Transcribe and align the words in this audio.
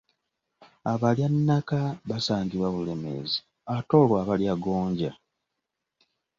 Abalyannaka 0.91 1.79
basangibwa 2.09 2.67
Bulemeezi, 2.75 3.37
ate 3.75 3.93
olwo 3.99 4.15
Abalyagonja? 4.23 5.11